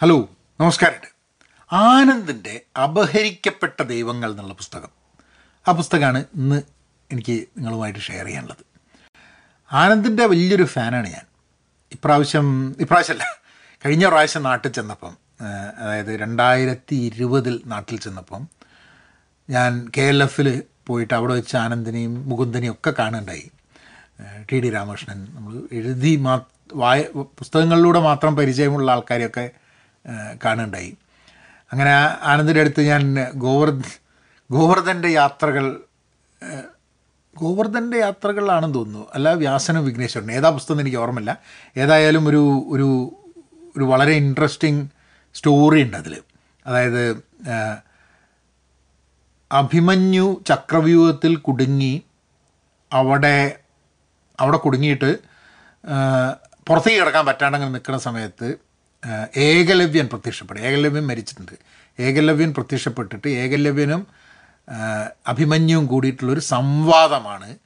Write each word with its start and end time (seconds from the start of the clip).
Hello 0.00 0.28
നമസ്കാരമുണ്ട് 0.60 1.06
ആനന്ദിന്റെ 1.72 2.60
അപഹരിക്കപ്പെട്ട 2.84 3.82
ദൈവങ്ങൾ 3.82 4.30
എന്നുള്ള 4.30 4.54
പുസ്തകം. 4.54 4.90
ആ 5.68 5.72
പുസ്തകമാണ് 5.72 6.24
ഇന്ന് 6.34 6.62
എനിക്ക് 7.12 7.32
നിങ്ങളുമായിട്ട് 7.32 7.98
ഷെയർ 7.98 8.26
ചെയ്യാനുള്ളത്. 8.26 8.62
ആനന്ദിന്റെ 9.72 10.26
വലിയൊരു 10.26 10.62
ഫാനാണ് 10.62 11.08
ഞാൻ. 11.08 11.26
ഇപ്രാവശ്യം 11.92 12.76
ഇപ്രാവശ്യമല്ല 12.80 13.24
കഴിഞ്ഞ 13.84 14.06
പ്രാവശ്യം 14.06 14.42
നാട്ടിൽ 14.42 14.72
ചെന്നപ്പം 14.72 15.16
അതായത് 15.80 16.20
രണ്ടായിരത്തി 16.20 16.94
ഇരുപതിൽ 16.94 17.62
നാട്ടിൽ 17.66 18.00
ചെന്നപ്പം 18.00 18.48
ഞാൻ 19.50 19.88
കെ 19.96 20.00
എൽ 20.00 20.22
എഫിൽ 20.22 20.62
പോയിട്ട് 20.86 21.14
അവിടെ 21.14 21.32
വെച്ച് 21.32 21.56
ആനന്ദിനെയും 21.56 22.28
മുകുന്ദനെയും 22.28 22.72
ഒക്കെ 22.72 22.94
കാണുന്നുണ്ടായി 22.98 23.50
ടി 24.52 24.60
ഡി 24.60 24.70
രാമകൃഷ്ണൻ 24.70 25.28
നമ്മൾ 25.34 25.62
എഴുതി 25.72 26.16
മാ 26.16 26.40
വായ 26.74 27.02
പുസ്തകങ്ങളിലൂടെ 27.12 27.98
മാത്രം 27.98 28.36
പരിചയമുള്ള 28.36 28.90
ആൾക്കാരെയൊക്കെ 28.92 29.50
ഏഹ് 30.06 30.38
കാണുന്നുണ്ടായി 30.44 30.96
അങ്ങനെ 31.72 31.90
ആനന്ദിന്റെ 32.22 32.60
അടുത്ത് 32.60 32.82
ഞാൻ 32.82 33.02
ഗോവർദ് 33.34 33.90
ഗോവർദ്ധന്റെ 34.50 35.08
യാത്രകൾ 35.08 35.82
ഗോവർദ്ധന്റെ 37.36 37.98
യാത്രകളാണെന്ന് 37.98 38.74
തോന്നുന്നു. 38.74 39.06
അല്ല 39.14 39.32
വ്യാസനും 39.34 39.84
വിഘ്നേശ്വരനും. 39.84 40.32
ഏതാ 40.32 40.48
പുസ്തകം 40.50 40.80
എനിക്ക് 40.80 40.96
ഓർമ്മയില്ല. 40.96 41.38
ഏതായാലും 41.76 42.28
ഒരു 42.28 42.66
ഒരു 42.68 42.88
ഒരു 43.76 43.84
വളരെ 43.84 44.12
ഇൻട്രസ്റ്റിംഗ് 44.12 44.88
സ്റ്റോറി 45.34 45.82
ഉണ്ട് 45.82 45.96
അതിൽ 45.96 46.22
അതായത് 46.66 47.02
അഭിമന്യു 49.52 50.42
ചക്രവ്യൂഹത്തിൽ 50.46 51.36
കുടുങ്ങി 51.36 52.02
അവിടെ 52.92 53.58
അവിടെ 54.40 54.56
കുടുങ്ങിയിട്ട് 54.56 55.18
പുറത്തേക്ക് 56.66 57.00
കിടക്കാൻ 57.00 57.26
പറ്റാണ്ടെങ്കിൽ 57.26 57.72
നിൽക്കുന്ന 57.72 57.98
സമയത്ത് 57.98 58.67
ഏകലവ്യൻ 59.36 60.06
പ്രത്യക്ഷപ്പെടും. 60.06 60.60
ഏകലവ്യൻ 60.60 61.06
മരിച്ചിട്ടുണ്ട്. 61.06 61.52
ഏകലവ്യൻ 62.00 62.54
പ്രത്യക്ഷപ്പെട്ടിട്ട് 62.54 63.28
ഏകലവ്യനും 63.28 64.06
അഭിമന്യുവും 65.26 65.86
കൂടിയിട്ടുള്ളൊരു 65.86 66.40
സംവാദമാണ് 66.40 67.56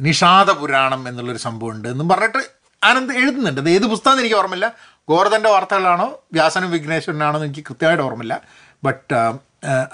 നിഷാദ 0.00 0.50
പുരാണം 0.50 1.08
എന്നുള്ളൊരു 1.08 1.38
സംഭവമുണ്ട് 1.38 1.88
എന്നും 1.88 2.08
പറഞ്ഞിട്ട് 2.08 2.38
ആനന്ദ് 2.84 3.14
എഴുതുന്നുണ്ട്. 3.14 3.60
അത് 3.60 3.70
ഏത് 3.70 3.82
പുസ്തകം 3.82 4.20
എനിക്ക് 4.20 4.36
ഓർമ്മയില്ല. 4.36 4.74
ഗോവർദ്ധന്റെ 5.08 5.50
വാർത്തകളാണോ 5.50 6.24
വ്യാസനും 6.32 6.70
വിഘ്നേശ്വരനാണോ 6.70 7.36
എന്ന് 7.36 7.46
എനിക്ക് 7.46 7.64
കൃത്യമായിട്ട് 7.68 8.04
ഓർമ്മയില്ല. 8.04 8.40
ബട്ട് 8.84 9.14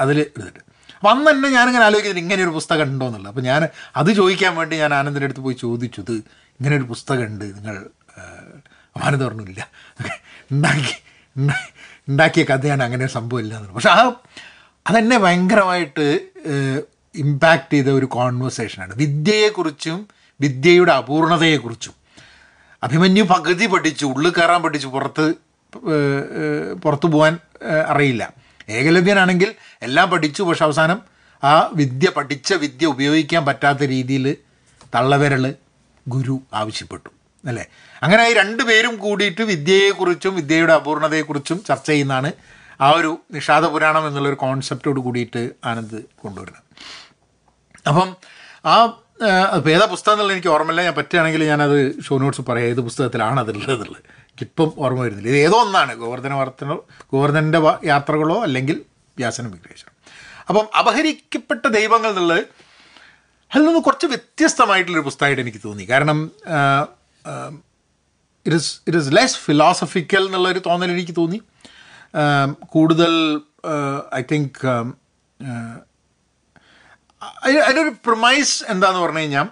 അതിൽ 0.00 0.20
എഴുതിട്ട് 0.20 0.58
അപ്പം 0.96 1.10
അന്ന് 1.10 1.30
തന്നെ 1.30 1.48
ഞാനിങ്ങനെ 1.48 1.84
ആലോചിക്കുന്നത് 1.84 2.22
ഇങ്ങനെ 2.22 2.42
ഒരു 2.42 2.50
പുസ്തകം 2.50 2.82
ഉണ്ടോ 2.82 3.06
എന്നുള്ളത്. 3.06 3.30
അപ്പോൾ 3.32 3.40
ഞാൻ 3.40 3.68
അത് 3.96 4.12
ചോദിക്കാൻ 4.12 4.56
വേണ്ടി 4.56 4.76
ഞാൻ 4.76 4.94
ആനന്ദിന്റെ 4.94 5.24
അടുത്ത് 5.24 5.40
പോയി 5.40 5.54
ചോദിച്ചു 5.54 6.00
ഇത് 6.00 6.12
ഇങ്ങനെ 6.12 6.76
ഒരു 6.76 6.82
പുസ്തകം 6.82 7.24
ഉണ്ട് 7.24 7.44
നിങ്ങൾ 7.44 7.86
ആനന്ദ് 8.96 9.24
പറഞ്ഞില്ല. 9.26 9.68
ഉണ്ടാക്കി. 10.52 10.96
ഉണ്ടാക്കിയ 12.08 12.44
കഥയാണ് 12.44 12.82
അങ്ങനെ 12.82 13.06
സംഭവമില്ല 13.06 13.54
എന്നുള്ളത് 13.54 13.74
പക്ഷെ 13.74 13.90
ആ 13.90 14.12
അതെന്നെ 14.86 15.18
ഭയങ്കരമായിട്ട് 15.18 16.06
ഇമ്പാക്റ്റ് 17.14 17.74
ചെയ്ത 17.74 17.88
ഒരു 17.88 18.06
കോൺവെർസേഷനാണ് 18.06 18.94
വിദ്യയെക്കുറിച്ചും 18.94 20.08
വിദ്യയുടെ 20.40 20.92
അപൂർണതയെക്കുറിച്ചും. 20.92 21.94
അഭിമന്യു 22.82 23.22
പകുതി 23.22 23.66
പഠിച്ചു 23.66 24.06
ഉള്ളിൽ 24.06 24.30
കയറാൻ 24.30 24.62
പഠിച്ചു 24.62 24.88
പുറത്ത് 24.88 25.34
പുറത്തു 26.72 27.06
പോകാൻ 27.06 27.38
അറിയില്ല. 27.86 28.32
ഏകലവ്യനാണെങ്കിൽ 28.68 29.54
എല്ലാം 29.82 30.10
പഠിച്ചു 30.10 30.42
പക്ഷെ 30.42 30.64
അവസാനം 30.64 31.02
ആ 31.44 31.70
വിദ്യ 31.74 32.10
പഠിച്ച 32.10 32.52
വിദ്യ 32.52 32.86
ഉപയോഗിക്കാൻ 32.86 33.46
പറ്റാത്ത 33.46 33.82
രീതിയിൽ 33.82 34.36
തള്ളവിരൽ 34.94 35.54
ഗുരു 36.08 36.40
ആവശ്യപ്പെട്ടു. 36.54 37.08
അല്ലേ? 37.48 37.66
അങ്ങനെ 38.02 38.28
ഈ 38.28 38.32
രണ്ട് 38.32 38.62
പേരും 38.62 38.96
കൂടിയിട്ട് 38.96 39.42
വിദ്യയെക്കുറിച്ചും 39.42 40.34
വിദ്യയുടെ 40.36 40.72
അപൂർണതയെക്കുറിച്ചും 40.72 41.64
ചർച്ച 41.64 41.86
ചെയ്യുന്നതാണ് 41.86 42.32
ആ 42.80 42.90
ഒരു 42.90 43.18
നിഷാദ 43.32 43.64
പുരാണം 43.64 44.08
എന്നുള്ളൊരു 44.08 44.36
കോൺസെപ്റ്റോട് 44.36 45.00
കൂടിയിട്ട് 45.00 45.50
ആനന്ദ് 45.64 46.02
കൊണ്ടുവരുന്നത്. 46.18 46.62
അപ്പം 47.88 48.16
ആ 48.64 48.74
അപ്പോൾ 49.54 49.70
ഏതാ 49.70 49.84
പുസ്തകം 49.84 50.12
എന്നുള്ളത് 50.12 50.34
എനിക്ക് 50.36 50.48
ഓർമ്മയില്ല. 50.48 50.82
ഞാൻ 50.82 50.94
പറ്റുകയാണെങ്കിൽ 50.94 51.44
ഞാനത് 51.44 52.02
ഷോ 52.02 52.18
നോട്ട്സ് 52.18 52.40
പറയാം. 52.40 52.68
ഏത് 52.68 52.80
പുസ്തകത്തിലാണ് 52.80 53.40
അതുള്ളതെന്നുള്ളത് 53.40 54.02
എനിക്കിപ്പം 54.06 54.72
ഓർമ്മ 54.78 55.00
വരുന്നില്ല. 55.00 55.28
ഇത് 55.28 55.36
ഏതോ 55.36 55.62
ഒന്നാണ്. 55.62 55.94
ഗോവർദ്ധന 55.94 56.32
വാർത്തനോ 56.32 56.84
ഗോവർദ്ധന്റെ 57.12 57.58
യാത്രകളോ 57.84 58.42
അല്ലെങ്കിൽ 58.42 58.84
വ്യാസനം 59.18 59.50
വിഗ്രഹിച്ചോ 59.50 59.92
അപ്പം 60.48 60.68
അപഹരിക്കപ്പെട്ട 60.78 61.66
ദൈവങ്ങൾ 61.66 62.08
എന്നുള്ളത് 62.08 62.44
അതിൽ 63.54 63.64
നിന്ന് 63.64 63.80
കുറച്ച് 63.80 64.06
വ്യത്യസ്തമായിട്ടുള്ളൊരു 64.06 65.04
പുസ്തകമായിട്ട് 65.04 65.42
എനിക്ക് 65.42 65.58
തോന്നി. 65.64 65.84
കാരണം 65.84 66.32
it 68.46 68.56
is 68.56 68.80
it 68.86 68.98
is 68.98 69.16
less 69.16 69.36
philosophical 69.36 70.26
എന്നുള്ളൊരു 70.26 70.62
തോന്നൽ 70.66 70.90
എനിക്ക് 70.90 71.16
തോന്നി. 71.16 71.40
ആം, 72.14 72.56
കൂടുതൽ 72.66 73.12
ഐ 74.14 74.22
തിങ്ക് 74.32 74.60
അതിനൊരു 77.66 77.92
പ്രൊമൈസ് 78.06 78.64
എന്താന്ന് 78.68 79.00
പറഞ്ഞു 79.00 79.18
കഴിഞ്ഞാൽ 79.18 79.48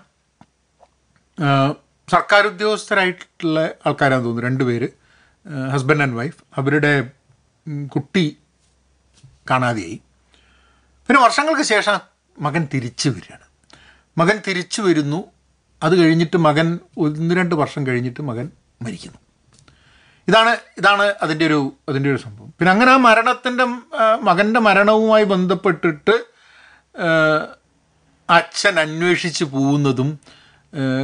ആ, 1.39 1.75
സർക്കാർ 2.09 2.47
ഉദ്യോഗസ്ഥരായിട്ടുള്ള 2.47 3.59
ആൾക്കാരാന്ന് 3.87 4.25
തോന്നുന്നു 4.25 4.49
രണ്ടുപേര് 4.49 4.89
ഹസ്ബൻഡ് 5.73 6.03
ആൻഡ് 6.03 6.17
വൈഫ് 6.17 6.43
അവരുടെ 6.57 6.93
കുട്ടി 7.87 8.25
കാണാതെയായി. 9.51 9.99
പിന്നെ 11.09 11.23
വർഷങ്ങൾക്ക് 11.23 11.63
ശേഷം 11.63 11.99
മകൻ 12.39 12.69
തിരിച്ചു 12.75 13.09
വരികയാണ്. 13.09 13.47
മകൻ 14.19 14.43
തിരിച്ചു 14.49 14.83
വരുന്നു 14.83 15.21
അത് 15.83 15.95
കഴിഞ്ഞിട്ട് 15.97 16.37
മകൻ 16.37 16.79
ഒന്ന് 16.99 17.35
രണ്ട് 17.35 17.55
വർഷം 17.55 17.87
കഴിഞ്ഞിട്ട് 17.87 18.23
മകൻ 18.23 18.51
മരിക്കുന്നു. 18.83 19.19
ഇതാണ് 20.29 20.57
ഇതാണ് 20.79 21.15
അതിന്റെ 21.23 21.47
ഒരു 21.47 21.73
അതിന്റെ 21.89 22.11
ഒരു 22.11 22.19
സംഭവം. 22.19 22.55
പിന്നെ 22.59 22.73
അങ്ങനെ 22.73 22.93
ആ 22.93 22.97
മരണത്തിന്റെ 22.97 23.65
മകന്റെ 24.23 24.61
മരണവുമായി 24.61 25.25
ബന്ധപ്പെട്ടിട്ട് 25.25 26.25
അച്ഛൻ 28.31 28.81
അന്വേഷിച്ച് 28.81 29.45
പോകുന്നതും 29.45 30.21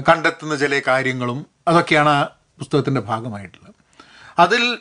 കണ്ടെത്തുന്ന 0.08 0.56
ചില 0.56 0.80
കാര്യങ്ങളും 0.88 1.46
അതൊക്കെയാണ് 1.68 2.08
ആ 2.08 2.22
പുസ്തകത്തിന്റെ 2.58 3.00
ഭാഗമായിട്ടുള്ളത്. 3.00 3.74
അതിൽ 4.38 4.78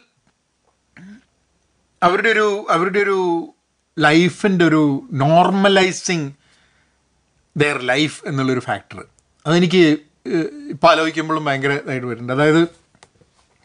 അവരുടെ 2.03 2.29
ഒരു 2.29 2.65
അവരുടെ 2.69 2.99
ഒരു 2.99 3.53
ലൈഫിന്റെ 3.99 4.65
ഒരു 4.65 5.09
നോർമലൈസിങ് 5.11 6.31
ദെയർ 7.57 7.81
ലൈഫ് 7.81 8.27
എന്നുള്ളൊരു 8.27 8.59
ഫാക്ടർ 8.59 9.05
അതെനിക്ക് 9.45 9.97
ഇപ്പം 10.69 10.89
ആലോചിക്കുമ്പോഴും 10.91 11.45
ഭയങ്കര 11.45 11.71
ഇതായിട്ട് 11.71 12.07
വരുന്നുണ്ട്. 12.07 12.33
അതായത് 12.33 12.61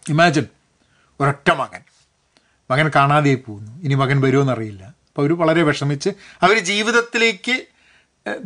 ഇമാജിൻ 0.09 0.47
ഒരൊറ്റ 1.21 1.51
മകൻ. 1.51 1.81
മകൻ 2.71 2.91
കാണാതെയായി 2.97 3.43
പോകുന്നു. 3.47 3.73
ഇനി 3.83 3.95
മകൻ 3.95 4.21
വരുമോ 4.21 4.53
അറിയില്ല 4.53 4.85
അപ്പോൾ 4.85 5.23
അവർ 5.23 5.33
വളരെ 5.33 5.63
വിഷമിച്ച് 5.63 6.11
അവർ 6.43 6.59
ജീവിതത്തിലേക്ക് 6.59 7.67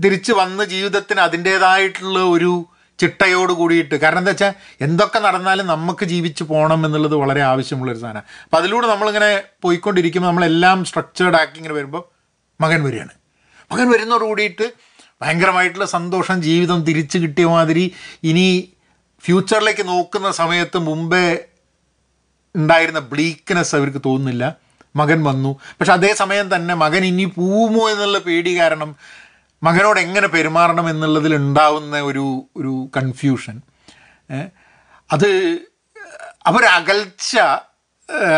തിരിച്ച് 0.05 0.33
വന്ന് 0.33 0.65
ജീവിതത്തിന് 0.65 1.21
അതിന്റേതായിട്ടുള്ള 1.21 2.19
ഒരു 2.19 2.67
ചിട്ടയോട് 3.01 3.53
കൂടിയിട്ട്. 3.53 3.95
കാരണം 3.95 4.19
എന്താ 4.19 4.31
വെച്ചാൽ 4.31 4.53
എന്തൊക്കെ 4.81 5.19
നടന്നാലും 5.19 5.67
നമുക്ക് 5.67 6.05
ജീവിച്ച് 6.05 6.45
പോകണം 6.45 6.87
എന്നുള്ളത് 6.87 7.15
വളരെ 7.15 7.41
ആവശ്യമുള്ളൊരു 7.41 7.99
സാധനമാണ് 7.99 8.25
അപ്പോൾ 8.45 8.57
അതിലൂടെ 8.57 8.87
നമ്മളിങ്ങനെ 8.87 9.43
പോയിക്കൊണ്ടിരിക്കുമ്പോൾ 9.63 10.29
നമ്മളെല്ലാം 10.29 10.85
സ്ട്രക്ചേർഡ് 10.85 11.35
ആക്കി 11.35 11.57
ഇങ്ങനെ 11.57 11.75
വരുമ്പോൾ 11.75 12.05
മകൻ 12.61 12.85
വരികയാണ്. 12.85 13.11
മകൻ 13.73 13.91
വരുന്നതോട് 13.91 14.25
കൂടിയിട്ട് 14.25 14.92
ഭയങ്കരമായിട്ടുള്ള 15.23 15.87
സന്തോഷം 15.97 16.39
ജീവിതം 16.43 16.79
തിരിച്ചു 16.89 17.19
കിട്ടിയ 17.19 17.47
മാതിരി 17.55 17.85
ഇനി 18.31 18.47
ഫ്യൂച്ചറിലേക്ക് 19.25 19.85
നോക്കുന്ന 19.89 20.29
സമയത്ത് 20.41 20.79
മുമ്പേ 20.89 21.27
ഉണ്ടായിരുന്ന 22.55 23.01
ബ്ലീക്ക്നെസ് 23.13 23.75
അവർക്ക് 23.79 24.01
തോന്നുന്നില്ല. 24.07 24.45
മകൻ 25.01 25.19
വന്നു. 25.25 25.51
പക്ഷെ 25.79 25.93
അതേസമയം 25.93 26.49
തന്നെ 26.55 26.75
മകൻ 26.85 27.03
ഇനി 27.11 27.27
പോവുമോ 27.37 27.85
എന്നുള്ള 27.91 28.19
പേടി 28.19 28.53
കാരണം 28.61 28.91
മകനോട് 29.63 29.99
എങ്ങനെ 30.01 30.29
പെരുമാറണം 30.29 30.87
എന്നുള്ളതിൽ 30.91 31.33
ഉണ്ടാവുന്ന 31.37 31.97
ഒരു 32.11 32.25
ഒരു 32.57 32.73
കൺഫ്യൂഷൻ 32.97 33.57
അത് 35.11 35.29
അവരകൽച്ച 36.47 37.33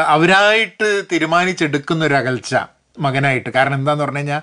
അവരായിട്ട് 0.07 0.89
തീരുമാനിച്ചെടുക്കുന്ന 1.13 2.03
ഒരു 2.05 2.17
അകൽച്ച 2.21 2.55
മകനായിട്ട്. 2.99 3.51
കാരണം 3.57 3.75
എന്താന്ന് 3.75 4.05
പറഞ്ഞു 4.05 4.19
കഴിഞ്ഞാൽ 4.19 4.43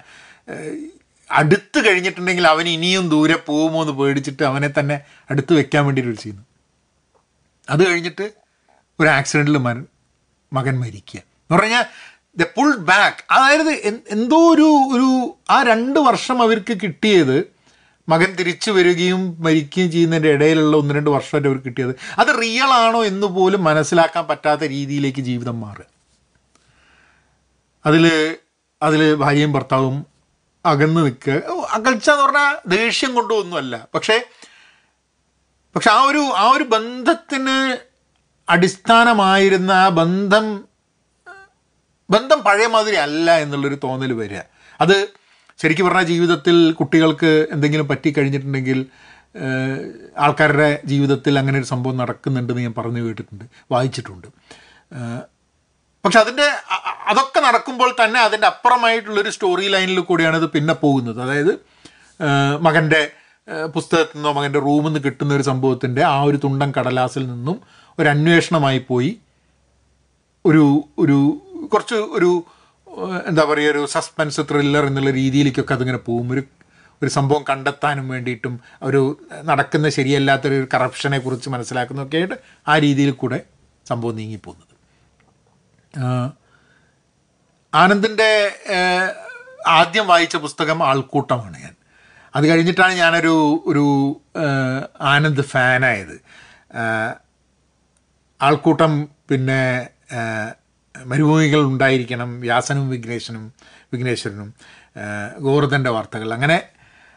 അടുത്ത് 1.32 1.88
കഴിഞ്ഞിട്ടുണ്ടെങ്കിൽ 1.88 2.48
അവൻ 2.48 2.68
ഇനിയും 2.68 3.10
ദൂരെ 3.10 3.36
പോകുമോ 3.36 3.82
എന്ന് 3.82 3.94
പേടിച്ചിട്ട് 3.94 4.44
അവനെ 4.44 4.70
തന്നെ 4.80 5.02
അടുത്ത് 5.32 5.54
വെക്കാൻ 5.54 5.86
വേണ്ടിയിട്ട് 5.86 6.20
ചെയ്യുന്നു. 6.22 6.46
അത് 7.70 7.90
കഴിഞ്ഞിട്ട് 7.90 8.32
ഒരു 9.00 9.08
ആക്സിഡന്റിൽ 9.08 9.58
മരൻ 9.58 9.86
മകൻ 10.54 10.80
മരിക്കുക. 10.80 11.20
എന്ന് 11.20 11.58
പറഞ്ഞാൽ 11.58 11.86
ദ 12.38 12.44
പുൾ 12.44 12.76
ബാക്ക് 12.76 13.34
അതായത് 13.34 14.04
എന്തോ 14.10 14.54
ഒരു 14.54 14.68
ഒരു 14.96 15.38
ആ 15.50 15.64
രണ്ട് 15.64 16.00
വർഷം 16.00 16.42
അവർക്ക് 16.42 16.78
കിട്ടിയത് 16.84 17.62
മകൻ 18.10 18.36
തിരിച്ചു 18.36 18.72
വരികയും 18.72 19.42
മരിക്കുകയും 19.42 19.92
ചെയ്യുന്നതിന്റെ 19.92 20.30
ഇടയിലുള്ള 20.30 20.78
ഒന്ന് 20.78 20.96
രണ്ട് 20.96 21.10
വർഷമായിട്ട് 21.10 21.48
അവർക്ക് 21.48 21.66
കിട്ടിയത്. 21.66 21.96
അത് 22.18 22.42
റിയൽ 22.42 22.64
ആണോ 22.64 23.06
എന്ന് 23.06 23.28
പോലും 23.28 23.64
മനസ്സിലാക്കാൻ 23.64 24.28
പറ്റാത്ത 24.28 24.62
രീതിയിലേക്ക് 24.62 25.22
ജീവിതം 25.22 25.60
മാറുക. 25.60 25.84
അതിൽ 27.86 28.36
അതിൽ 28.82 29.16
ഭാര്യയും 29.16 29.54
ഭർത്താവും 29.54 30.11
അകന്ന് 30.66 31.02
നിൽക്കുക. 31.06 31.36
അകൽച്ച 31.70 32.10
എന്ന് 32.10 32.24
പറഞ്ഞാൽ 32.24 32.56
ദേഷ്യം 32.68 33.12
കൊണ്ടൊന്നുമല്ല. 33.16 33.88
പക്ഷേ 33.96 34.18
പക്ഷെ 35.76 35.92
ആ 35.92 36.02
ഒരു 36.02 36.24
ആ 36.38 36.52
ഒരു 36.52 36.64
ബന്ധത്തിന് 36.64 37.78
അടിസ്ഥാനമായിരുന്ന 38.50 39.72
ആ 39.72 39.90
ബന്ധം 39.90 40.46
ബന്ധം 42.10 42.40
പഴയ 42.40 42.68
മാതിരി 42.68 42.96
അല്ല 42.96 43.38
എന്നുള്ളൊരു 43.38 43.78
തോന്നൽ 43.84 44.14
വരിക. 44.14 44.42
അത് 44.82 44.98
ശരിക്കും 45.62 45.86
പറഞ്ഞാൽ 45.86 46.04
ജീവിതത്തിൽ 46.04 46.72
കുട്ടികൾക്ക് 46.72 47.48
എന്തെങ്കിലും 47.52 47.88
പറ്റിക്കഴിഞ്ഞിട്ടുണ്ടെങ്കിൽ 47.88 48.80
കഴിഞ്ഞിട്ടുണ്ടെങ്കിൽ 48.82 48.86
ആൾക്കാരുടെ 50.18 50.82
ജീവിതത്തിൽ 50.86 51.40
അങ്ങനെ 51.40 51.58
ഒരു 51.60 51.66
സംഭവം 51.66 51.98
നടക്കുന്നുണ്ടെന്ന് 51.98 52.62
ഞാൻ 52.62 52.74
പറഞ്ഞു 52.78 53.02
കേട്ടിട്ടുണ്ട് 53.02 53.46
വായിച്ചിട്ടുണ്ട്. 53.72 54.28
പക്ഷെ 56.06 56.20
അതിന്റെ 56.20 56.48
അതൊക്കെ 57.12 57.40
നടക്കുമ്പോൾ 57.40 57.90
തന്നെ 58.00 58.20
അതിന്റെ 58.20 58.48
അപ്പുറമായിട്ടുള്ളൊരു 58.48 59.30
സ്റ്റോറി 59.30 59.68
ലൈനിൽ 59.68 60.00
കൂടിയാണ് 60.00 60.38
ഇത് 60.42 60.48
പിന്നെ 60.56 60.74
പോകുന്നത്. 60.74 61.20
അതായത് 61.26 61.54
മകന്റെ 62.68 63.02
പുസ്തകത്തിൽ 63.76 64.16
നിന്നോ 64.18 64.32
മകന്റെ 64.34 64.60
റൂമിൽ 64.60 64.88
നിന്ന് 64.88 65.00
കിട്ടുന്ന 65.06 65.32
ഒരു 65.36 65.46
സംഭവത്തിന്റെ 65.50 66.02
ആ 66.04 66.18
ഒരു 66.30 66.38
തുണ്ടൻ 66.44 66.70
കടലാസിൽ 66.78 67.24
നിന്നും 67.32 67.58
ഒരു 68.00 68.08
അന്വേഷണമായി 68.10 68.80
പോയി 68.90 69.12
ഒരു 70.46 70.64
ഒരു 71.00 71.18
കുറച്ച് 71.74 71.96
ഒരു 72.18 72.32
എന്താ 73.30 73.44
പറയുക 73.50 73.72
ഒരു 73.72 73.82
സസ്പെൻസ് 73.86 74.42
ത്രില്ലർ 74.42 74.86
എന്നുള്ള 74.86 75.12
രീതിയിലേക്കൊക്കെ 75.12 75.74
അതിങ്ങനെ 75.74 76.00
പോകും. 76.08 76.28
ഒരു 76.34 76.44
ഒരു 77.02 77.10
സംഭവം 77.10 77.44
കണ്ടെത്താനും 77.50 78.08
വേണ്ടിയിട്ടും 78.10 78.56
ഒരു 78.84 79.02
നടക്കുന്ന 79.44 79.90
ശരിയല്ലാത്തൊരു 79.90 80.68
കറപ്ഷനെ 80.74 81.20
കുറിച്ച് 81.20 81.50
മനസ്സിലാക്കുന്നതൊക്കെ 81.50 82.18
ആയിട്ട് 82.18 82.38
ആ 82.68 82.74
രീതിയിൽ 82.78 83.12
കൂടെ 83.12 83.40
സംഭവം 83.86 84.16
നീങ്ങിപ്പോകുന്നത്. 84.16 84.74
ആനന്ദിന്റെ 87.74 88.52
ആദ്യം 89.68 90.08
വായിച്ച 90.08 90.36
പുസ്തകം 90.36 90.84
ആൾക്കൂട്ടമാണ് 90.84 91.58
ഞാൻ. 91.62 91.76
അത് 92.36 92.48
കഴിഞ്ഞിട്ടാണ് 92.48 92.94
ഞാനൊരു 92.94 93.64
ഒരു 93.66 93.86
ആനന്ദ് 95.02 95.42
ഫാനായത്. 95.42 96.22
ആൾക്കൂട്ടം 98.42 99.10
പിന്നെ 99.30 99.88
മരുഭൂമികൾ 101.06 101.62
ഉണ്ടായിരിക്കണം 101.62 102.42
വ്യാസനും 102.42 102.90
വിഘ്നേശനും 102.90 103.54
വിഘ്നേശ്വരനും 103.94 104.54
ഗോവർദ്ധന്റെ 105.40 105.90
വാർത്തകൾ. 105.90 106.34
അങ്ങനെ 106.34 106.62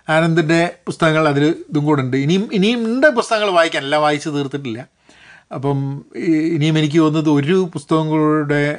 ആനന്ദിന്റെ 0.09 0.77
പുസ്തകങ്ങൾ 0.87 1.29
അതിൽ 1.29 1.45
ഇതും 1.71 1.85
കൂടെ 1.85 2.03
ഉണ്ട്. 2.03 2.17
ഇനിയും 2.17 2.49
ഇനിയും 2.53 2.85
ഉണ്ട് 2.85 3.07
പുസ്തകങ്ങൾ 3.07 3.51
വായിക്കാൻ. 3.51 3.83
എല്ലാം 3.83 4.03
വായിച്ച് 4.03 4.29
തീർത്തിട്ടില്ല. 4.29 4.89
അപ്പം 5.55 6.05
ഇനിയും 6.55 6.79
എനിക്ക് 6.79 6.99
തോന്നുന്നത് 6.99 7.31
ഒരു 7.31 7.71
പുസ്തകങ്ങളുടെ 7.73 8.79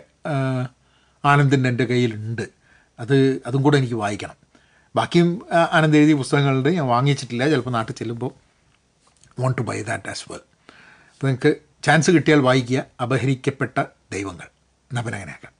ആനന്ദിന്റെ 1.25 1.69
എന്റെ 1.69 1.85
കയ്യിലുണ്ട്. 1.85 2.49
അത് 2.99 3.41
അതും 3.45 3.61
കൂടെ 3.63 3.77
എനിക്ക് 3.77 3.93
വായിക്കണം. 3.93 4.37
ബാക്കിയും 4.95 5.41
ആനന്ദ് 5.71 5.97
എഴുതിയ 5.97 6.13
പുസ്തകങ്ങളുണ്ട് 6.13 6.69
ഞാൻ 6.69 6.85
വാങ്ങിച്ചിട്ടില്ല. 6.85 7.49
ചിലപ്പോൾ 7.49 7.71
നാട്ടിൽ 7.71 7.93
ചെല്ലുമ്പോൾ 7.93 8.31
want 9.41 9.57
to 9.57 9.61
buy 9.61 9.81
that 9.81 10.09
as 10.09 10.31
well 10.31 10.37
അപ്പോൾ 10.37 11.27
നിങ്ങൾക്ക് 11.27 11.55
ചാൻസ് 11.83 12.11
കിട്ടിയാൽ 12.11 12.39
വായിക്കുക. 12.39 12.85
അപഹരിക്കപ്പെട്ട 13.01 13.83
ദൈവങ്ങൾ. 14.11 14.47
നപനകനാക്കാം 14.93 15.54